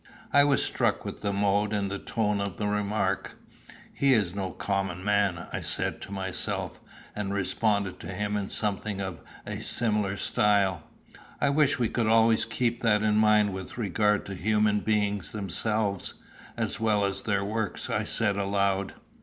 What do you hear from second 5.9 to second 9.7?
to myself, and responded to him in something of a